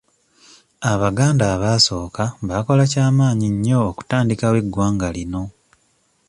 [0.91, 5.43] Abaganda abaasooka baakola kya maanyi nnyo okutandikawo eggwanga lino.